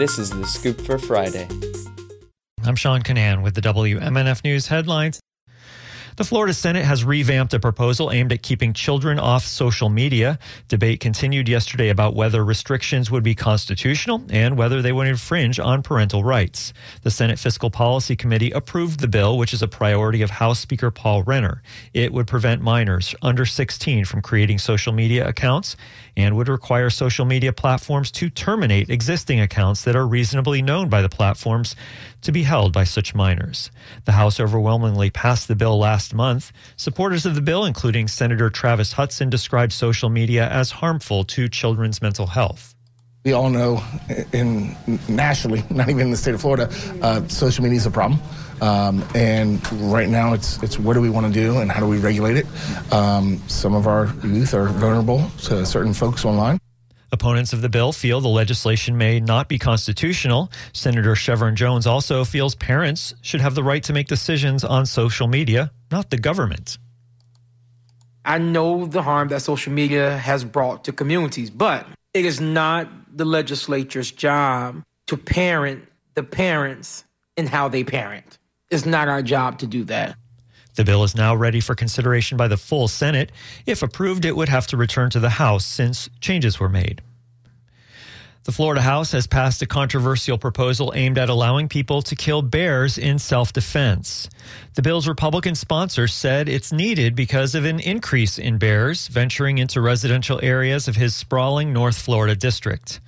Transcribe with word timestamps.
This 0.00 0.18
is 0.18 0.30
the 0.30 0.46
Scoop 0.46 0.80
for 0.80 0.98
Friday. 0.98 1.46
I'm 2.64 2.74
Sean 2.74 3.02
Kinane 3.02 3.42
with 3.42 3.54
the 3.54 3.60
WMNF 3.60 4.42
News 4.44 4.66
headlines. 4.66 5.20
The 6.20 6.26
Florida 6.26 6.52
Senate 6.52 6.84
has 6.84 7.02
revamped 7.02 7.54
a 7.54 7.58
proposal 7.58 8.12
aimed 8.12 8.30
at 8.30 8.42
keeping 8.42 8.74
children 8.74 9.18
off 9.18 9.46
social 9.46 9.88
media. 9.88 10.38
Debate 10.68 11.00
continued 11.00 11.48
yesterday 11.48 11.88
about 11.88 12.14
whether 12.14 12.44
restrictions 12.44 13.10
would 13.10 13.22
be 13.22 13.34
constitutional 13.34 14.22
and 14.28 14.58
whether 14.58 14.82
they 14.82 14.92
would 14.92 15.06
infringe 15.06 15.58
on 15.58 15.82
parental 15.82 16.22
rights. 16.22 16.74
The 17.00 17.10
Senate 17.10 17.38
Fiscal 17.38 17.70
Policy 17.70 18.16
Committee 18.16 18.50
approved 18.50 19.00
the 19.00 19.08
bill, 19.08 19.38
which 19.38 19.54
is 19.54 19.62
a 19.62 19.66
priority 19.66 20.20
of 20.20 20.28
House 20.28 20.60
Speaker 20.60 20.90
Paul 20.90 21.22
Renner. 21.22 21.62
It 21.94 22.12
would 22.12 22.26
prevent 22.26 22.60
minors 22.60 23.14
under 23.22 23.46
16 23.46 24.04
from 24.04 24.20
creating 24.20 24.58
social 24.58 24.92
media 24.92 25.26
accounts 25.26 25.74
and 26.18 26.36
would 26.36 26.48
require 26.48 26.90
social 26.90 27.24
media 27.24 27.54
platforms 27.54 28.10
to 28.10 28.28
terminate 28.28 28.90
existing 28.90 29.40
accounts 29.40 29.84
that 29.84 29.96
are 29.96 30.06
reasonably 30.06 30.60
known 30.60 30.90
by 30.90 31.00
the 31.00 31.08
platforms 31.08 31.74
to 32.20 32.30
be 32.30 32.42
held 32.42 32.74
by 32.74 32.84
such 32.84 33.14
minors. 33.14 33.70
The 34.04 34.12
House 34.12 34.38
overwhelmingly 34.38 35.08
passed 35.08 35.48
the 35.48 35.56
bill 35.56 35.78
last 35.78 36.09
month. 36.14 36.52
Supporters 36.76 37.26
of 37.26 37.34
the 37.34 37.40
bill, 37.40 37.64
including 37.64 38.08
Senator 38.08 38.50
Travis 38.50 38.94
Hutson, 38.94 39.30
described 39.30 39.72
social 39.72 40.10
media 40.10 40.48
as 40.48 40.70
harmful 40.70 41.24
to 41.24 41.48
children's 41.48 42.02
mental 42.02 42.26
health. 42.26 42.74
We 43.24 43.32
all 43.32 43.50
know, 43.50 43.82
in 44.32 44.76
nationally, 45.08 45.62
not 45.70 45.90
even 45.90 46.06
in 46.06 46.10
the 46.10 46.16
state 46.16 46.34
of 46.34 46.40
Florida, 46.40 46.70
uh, 47.02 47.26
social 47.28 47.62
media 47.62 47.76
is 47.76 47.86
a 47.86 47.90
problem. 47.90 48.20
Um, 48.62 49.04
and 49.14 49.60
right 49.72 50.08
now, 50.08 50.32
it's 50.32 50.62
it's 50.62 50.78
what 50.78 50.94
do 50.94 51.00
we 51.00 51.10
want 51.10 51.26
to 51.26 51.32
do 51.32 51.58
and 51.58 51.70
how 51.70 51.80
do 51.80 51.86
we 51.86 51.98
regulate 51.98 52.36
it? 52.36 52.92
Um, 52.92 53.42
some 53.48 53.74
of 53.74 53.86
our 53.86 54.14
youth 54.22 54.54
are 54.54 54.68
vulnerable 54.68 55.30
to 55.44 55.64
certain 55.64 55.94
folks 55.94 56.24
online. 56.24 56.60
Opponents 57.12 57.52
of 57.52 57.60
the 57.60 57.68
bill 57.68 57.92
feel 57.92 58.20
the 58.20 58.28
legislation 58.28 58.96
may 58.96 59.18
not 59.18 59.48
be 59.48 59.58
constitutional. 59.58 60.50
Senator 60.72 61.14
Shevrin 61.14 61.54
Jones 61.54 61.86
also 61.86 62.24
feels 62.24 62.54
parents 62.54 63.14
should 63.20 63.40
have 63.40 63.56
the 63.56 63.64
right 63.64 63.82
to 63.82 63.92
make 63.92 64.06
decisions 64.06 64.62
on 64.62 64.86
social 64.86 65.26
media, 65.26 65.72
not 65.90 66.10
the 66.10 66.18
government. 66.18 66.78
I 68.24 68.38
know 68.38 68.86
the 68.86 69.02
harm 69.02 69.28
that 69.28 69.42
social 69.42 69.72
media 69.72 70.16
has 70.18 70.44
brought 70.44 70.84
to 70.84 70.92
communities, 70.92 71.50
but 71.50 71.86
it 72.14 72.24
is 72.24 72.40
not 72.40 72.88
the 73.16 73.24
legislature's 73.24 74.10
job 74.12 74.82
to 75.08 75.16
parent 75.16 75.84
the 76.14 76.22
parents 76.22 77.04
in 77.36 77.46
how 77.46 77.68
they 77.68 77.82
parent. 77.82 78.38
It's 78.70 78.86
not 78.86 79.08
our 79.08 79.22
job 79.22 79.58
to 79.60 79.66
do 79.66 79.84
that. 79.84 80.16
The 80.74 80.84
bill 80.84 81.04
is 81.04 81.14
now 81.14 81.34
ready 81.34 81.60
for 81.60 81.74
consideration 81.74 82.36
by 82.36 82.48
the 82.48 82.56
full 82.56 82.88
Senate. 82.88 83.32
If 83.66 83.82
approved, 83.82 84.24
it 84.24 84.36
would 84.36 84.48
have 84.48 84.66
to 84.68 84.76
return 84.76 85.10
to 85.10 85.20
the 85.20 85.30
House 85.30 85.64
since 85.64 86.08
changes 86.20 86.60
were 86.60 86.68
made. 86.68 87.02
The 88.44 88.52
Florida 88.52 88.80
House 88.80 89.12
has 89.12 89.26
passed 89.26 89.60
a 89.60 89.66
controversial 89.66 90.38
proposal 90.38 90.92
aimed 90.96 91.18
at 91.18 91.28
allowing 91.28 91.68
people 91.68 92.00
to 92.02 92.16
kill 92.16 92.40
bears 92.40 92.96
in 92.96 93.18
self 93.18 93.52
defense. 93.52 94.30
The 94.74 94.82
bill's 94.82 95.06
Republican 95.06 95.54
sponsor 95.54 96.08
said 96.08 96.48
it's 96.48 96.72
needed 96.72 97.14
because 97.14 97.54
of 97.54 97.66
an 97.66 97.80
increase 97.80 98.38
in 98.38 98.56
bears 98.56 99.08
venturing 99.08 99.58
into 99.58 99.82
residential 99.82 100.40
areas 100.42 100.88
of 100.88 100.96
his 100.96 101.14
sprawling 101.14 101.74
North 101.74 102.00
Florida 102.00 102.34
district 102.34 103.00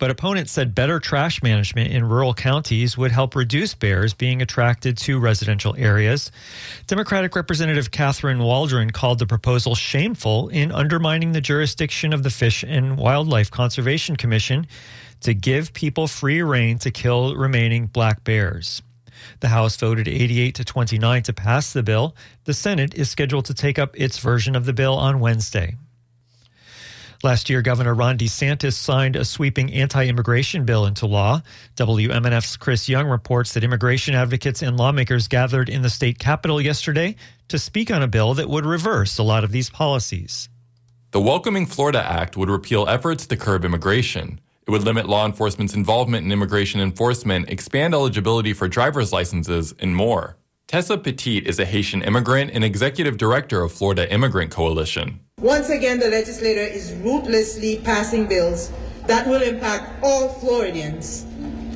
but 0.00 0.10
opponents 0.10 0.50
said 0.50 0.74
better 0.74 0.98
trash 0.98 1.42
management 1.42 1.92
in 1.92 2.08
rural 2.08 2.32
counties 2.32 2.96
would 2.96 3.12
help 3.12 3.36
reduce 3.36 3.74
bears 3.74 4.14
being 4.14 4.40
attracted 4.40 4.96
to 4.96 5.20
residential 5.20 5.76
areas. 5.76 6.32
Democratic 6.86 7.36
Representative 7.36 7.90
Katherine 7.90 8.42
Waldron 8.42 8.90
called 8.90 9.18
the 9.18 9.26
proposal 9.26 9.74
shameful 9.74 10.48
in 10.48 10.72
undermining 10.72 11.32
the 11.32 11.40
jurisdiction 11.42 12.14
of 12.14 12.22
the 12.22 12.30
Fish 12.30 12.64
and 12.66 12.96
Wildlife 12.96 13.50
Conservation 13.50 14.16
Commission 14.16 14.66
to 15.20 15.34
give 15.34 15.74
people 15.74 16.08
free 16.08 16.40
reign 16.40 16.78
to 16.78 16.90
kill 16.90 17.36
remaining 17.36 17.86
black 17.86 18.24
bears. 18.24 18.82
The 19.40 19.48
House 19.48 19.76
voted 19.76 20.08
88 20.08 20.54
to 20.54 20.64
29 20.64 21.24
to 21.24 21.32
pass 21.34 21.74
the 21.74 21.82
bill. 21.82 22.16
The 22.44 22.54
Senate 22.54 22.94
is 22.94 23.10
scheduled 23.10 23.44
to 23.44 23.54
take 23.54 23.78
up 23.78 24.00
its 24.00 24.18
version 24.18 24.56
of 24.56 24.64
the 24.64 24.72
bill 24.72 24.94
on 24.94 25.20
Wednesday. 25.20 25.76
Last 27.22 27.50
year, 27.50 27.60
Governor 27.60 27.92
Ron 27.92 28.16
DeSantis 28.16 28.72
signed 28.72 29.14
a 29.14 29.26
sweeping 29.26 29.70
anti 29.74 30.06
immigration 30.06 30.64
bill 30.64 30.86
into 30.86 31.06
law. 31.06 31.42
WMNF's 31.76 32.56
Chris 32.56 32.88
Young 32.88 33.08
reports 33.08 33.52
that 33.52 33.62
immigration 33.62 34.14
advocates 34.14 34.62
and 34.62 34.78
lawmakers 34.78 35.28
gathered 35.28 35.68
in 35.68 35.82
the 35.82 35.90
state 35.90 36.18
capitol 36.18 36.62
yesterday 36.62 37.16
to 37.48 37.58
speak 37.58 37.90
on 37.90 38.02
a 38.02 38.08
bill 38.08 38.32
that 38.34 38.48
would 38.48 38.64
reverse 38.64 39.18
a 39.18 39.22
lot 39.22 39.44
of 39.44 39.52
these 39.52 39.68
policies. 39.68 40.48
The 41.10 41.20
Welcoming 41.20 41.66
Florida 41.66 42.02
Act 42.02 42.38
would 42.38 42.48
repeal 42.48 42.88
efforts 42.88 43.26
to 43.26 43.36
curb 43.36 43.66
immigration. 43.66 44.40
It 44.66 44.70
would 44.70 44.84
limit 44.84 45.06
law 45.06 45.26
enforcement's 45.26 45.74
involvement 45.74 46.24
in 46.24 46.32
immigration 46.32 46.80
enforcement, 46.80 47.50
expand 47.50 47.92
eligibility 47.92 48.54
for 48.54 48.66
driver's 48.66 49.12
licenses, 49.12 49.74
and 49.78 49.94
more. 49.94 50.38
Tessa 50.68 50.96
Petit 50.96 51.38
is 51.38 51.58
a 51.58 51.64
Haitian 51.66 52.00
immigrant 52.00 52.52
and 52.54 52.64
executive 52.64 53.18
director 53.18 53.62
of 53.62 53.72
Florida 53.72 54.10
Immigrant 54.10 54.52
Coalition. 54.52 55.20
Once 55.40 55.70
again, 55.70 55.98
the 55.98 56.08
legislator 56.08 56.60
is 56.60 56.92
ruthlessly 56.96 57.78
passing 57.78 58.26
bills 58.26 58.70
that 59.06 59.26
will 59.26 59.40
impact 59.40 59.90
all 60.02 60.28
Floridians, 60.28 61.24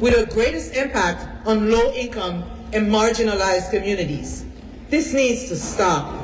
with 0.00 0.14
the 0.14 0.26
greatest 0.34 0.74
impact 0.74 1.26
on 1.46 1.70
low 1.70 1.90
income 1.94 2.44
and 2.74 2.88
marginalized 2.88 3.70
communities. 3.70 4.44
This 4.90 5.14
needs 5.14 5.48
to 5.48 5.56
stop. 5.56 6.14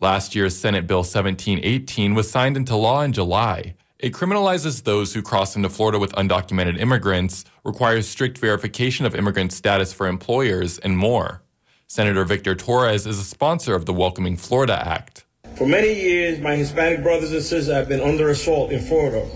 Last 0.00 0.34
year's 0.34 0.56
Senate 0.56 0.88
Bill 0.88 1.04
1718 1.04 2.14
was 2.14 2.28
signed 2.28 2.56
into 2.56 2.74
law 2.74 3.02
in 3.02 3.12
July. 3.12 3.76
It 4.00 4.12
criminalizes 4.12 4.82
those 4.82 5.14
who 5.14 5.22
cross 5.22 5.54
into 5.54 5.68
Florida 5.68 6.00
with 6.00 6.12
undocumented 6.14 6.80
immigrants, 6.80 7.44
requires 7.64 8.08
strict 8.08 8.38
verification 8.38 9.06
of 9.06 9.14
immigrant 9.14 9.52
status 9.52 9.92
for 9.92 10.08
employers, 10.08 10.78
and 10.78 10.98
more. 10.98 11.42
Senator 11.86 12.24
Victor 12.24 12.56
Torres 12.56 13.06
is 13.06 13.20
a 13.20 13.24
sponsor 13.24 13.76
of 13.76 13.86
the 13.86 13.94
Welcoming 13.94 14.36
Florida 14.36 14.84
Act. 14.84 15.25
For 15.56 15.66
many 15.66 15.94
years, 15.94 16.38
my 16.38 16.54
Hispanic 16.54 17.02
brothers 17.02 17.32
and 17.32 17.42
sisters 17.42 17.74
have 17.74 17.88
been 17.88 18.02
under 18.02 18.28
assault 18.28 18.72
in 18.72 18.80
Florida 18.80 19.26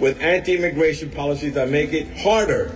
with 0.00 0.18
anti 0.22 0.56
immigration 0.56 1.10
policies 1.10 1.52
that 1.52 1.68
make 1.68 1.92
it 1.92 2.16
harder 2.16 2.70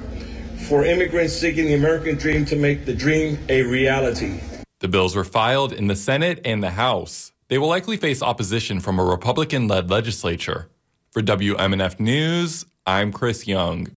for 0.68 0.84
immigrants 0.84 1.32
seeking 1.32 1.64
the 1.64 1.74
American 1.74 2.16
dream 2.16 2.44
to 2.44 2.56
make 2.56 2.84
the 2.84 2.92
dream 2.92 3.38
a 3.48 3.62
reality. 3.62 4.40
The 4.80 4.88
bills 4.88 5.16
were 5.16 5.24
filed 5.24 5.72
in 5.72 5.86
the 5.86 5.96
Senate 5.96 6.42
and 6.44 6.62
the 6.62 6.72
House. 6.72 7.32
They 7.48 7.56
will 7.56 7.68
likely 7.68 7.96
face 7.96 8.20
opposition 8.20 8.80
from 8.80 8.98
a 8.98 9.04
Republican 9.04 9.66
led 9.66 9.88
legislature. 9.88 10.68
For 11.10 11.22
WMNF 11.22 12.00
News, 12.00 12.66
I'm 12.84 13.12
Chris 13.12 13.46
Young. 13.46 13.88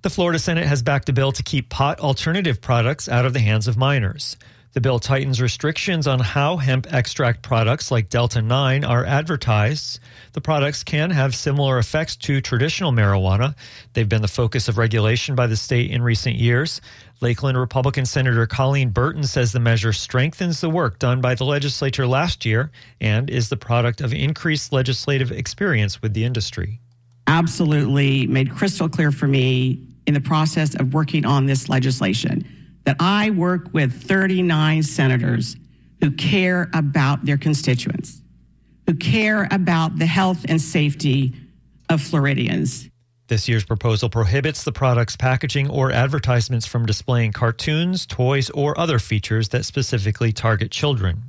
The 0.00 0.10
Florida 0.10 0.38
Senate 0.38 0.66
has 0.66 0.82
backed 0.82 1.10
a 1.10 1.12
bill 1.12 1.32
to 1.32 1.42
keep 1.42 1.68
pot 1.68 2.00
alternative 2.00 2.62
products 2.62 3.10
out 3.10 3.26
of 3.26 3.34
the 3.34 3.40
hands 3.40 3.68
of 3.68 3.76
minors. 3.76 4.38
The 4.72 4.80
bill 4.80 4.98
tightens 4.98 5.42
restrictions 5.42 6.06
on 6.06 6.18
how 6.18 6.56
hemp 6.56 6.90
extract 6.90 7.42
products 7.42 7.90
like 7.90 8.08
Delta 8.08 8.40
9 8.40 8.84
are 8.84 9.04
advertised. 9.04 10.00
The 10.32 10.40
products 10.40 10.82
can 10.82 11.10
have 11.10 11.34
similar 11.34 11.78
effects 11.78 12.16
to 12.16 12.40
traditional 12.40 12.90
marijuana. 12.90 13.54
They've 13.92 14.08
been 14.08 14.22
the 14.22 14.28
focus 14.28 14.68
of 14.68 14.78
regulation 14.78 15.34
by 15.34 15.46
the 15.46 15.56
state 15.56 15.90
in 15.90 16.00
recent 16.00 16.36
years. 16.36 16.80
Lakeland 17.20 17.58
Republican 17.58 18.06
Senator 18.06 18.46
Colleen 18.46 18.88
Burton 18.88 19.24
says 19.24 19.52
the 19.52 19.60
measure 19.60 19.92
strengthens 19.92 20.62
the 20.62 20.70
work 20.70 20.98
done 20.98 21.20
by 21.20 21.34
the 21.34 21.44
legislature 21.44 22.06
last 22.06 22.46
year 22.46 22.70
and 22.98 23.28
is 23.28 23.50
the 23.50 23.58
product 23.58 24.00
of 24.00 24.14
increased 24.14 24.72
legislative 24.72 25.30
experience 25.30 26.00
with 26.00 26.14
the 26.14 26.24
industry. 26.24 26.80
Absolutely 27.26 28.26
made 28.26 28.50
crystal 28.50 28.88
clear 28.88 29.12
for 29.12 29.28
me 29.28 29.86
in 30.06 30.14
the 30.14 30.20
process 30.20 30.74
of 30.76 30.94
working 30.94 31.26
on 31.26 31.44
this 31.44 31.68
legislation 31.68 32.42
that 32.84 32.96
I 33.00 33.30
work 33.30 33.72
with 33.72 33.92
39 34.02 34.82
senators 34.82 35.56
who 36.00 36.10
care 36.10 36.68
about 36.74 37.24
their 37.24 37.38
constituents, 37.38 38.22
who 38.86 38.94
care 38.94 39.46
about 39.50 39.98
the 39.98 40.06
health 40.06 40.44
and 40.48 40.60
safety 40.60 41.34
of 41.88 42.00
Floridians. 42.00 42.88
This 43.28 43.48
year's 43.48 43.64
proposal 43.64 44.10
prohibits 44.10 44.64
the 44.64 44.72
product's 44.72 45.16
packaging 45.16 45.70
or 45.70 45.90
advertisements 45.90 46.66
from 46.66 46.84
displaying 46.84 47.32
cartoons, 47.32 48.04
toys, 48.04 48.50
or 48.50 48.78
other 48.78 48.98
features 48.98 49.50
that 49.50 49.64
specifically 49.64 50.32
target 50.32 50.70
children. 50.70 51.22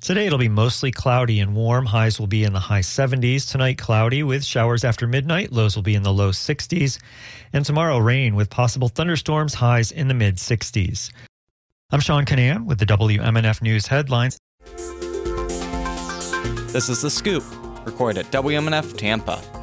Today 0.00 0.26
it'll 0.26 0.38
be 0.38 0.48
mostly 0.48 0.90
cloudy 0.90 1.40
and 1.40 1.54
warm. 1.54 1.86
Highs 1.86 2.18
will 2.18 2.26
be 2.26 2.44
in 2.44 2.52
the 2.52 2.60
high 2.60 2.80
70s. 2.80 3.50
Tonight, 3.50 3.78
cloudy 3.78 4.22
with 4.22 4.44
showers 4.44 4.84
after 4.84 5.06
midnight. 5.06 5.52
Lows 5.52 5.76
will 5.76 5.82
be 5.82 5.94
in 5.94 6.02
the 6.02 6.12
low 6.12 6.30
60s. 6.30 6.98
And 7.52 7.64
tomorrow, 7.64 7.98
rain 7.98 8.34
with 8.34 8.50
possible 8.50 8.88
thunderstorms. 8.88 9.54
Highs 9.54 9.92
in 9.92 10.08
the 10.08 10.14
mid 10.14 10.36
60s. 10.36 11.10
I'm 11.90 12.00
Sean 12.00 12.24
Kinane 12.24 12.64
with 12.64 12.78
the 12.78 12.86
WMNF 12.86 13.60
News 13.62 13.86
headlines. 13.86 14.38
This 16.72 16.88
is 16.88 17.02
The 17.02 17.10
Scoop, 17.10 17.44
recorded 17.84 18.26
at 18.26 18.32
WMNF 18.32 18.96
Tampa. 18.96 19.61